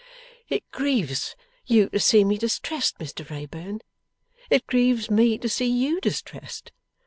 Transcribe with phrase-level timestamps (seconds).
[0.49, 1.35] 'It grieves
[1.67, 3.81] you to see me distressed, Mr Wrayburn;
[4.49, 6.71] it grieves me to see you distressed.